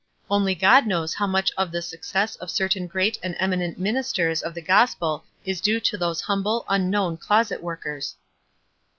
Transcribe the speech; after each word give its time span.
Only 0.31 0.55
God 0.55 0.87
knows 0.87 1.13
how 1.13 1.27
much 1.27 1.51
of 1.59 1.71
the 1.71 1.79
success 1.79 2.35
of 2.37 2.49
certain 2.49 2.87
great 2.87 3.19
and 3.21 3.35
eminent 3.37 3.79
minis 3.79 4.11
ters 4.15 4.41
of 4.41 4.55
the 4.55 4.61
gospel 4.63 5.25
is 5.45 5.61
due 5.61 5.79
to 5.81 5.95
those 5.95 6.21
humble, 6.21 6.65
un 6.67 6.89
known 6.89 7.17
closet 7.17 7.61
workers. 7.61 8.15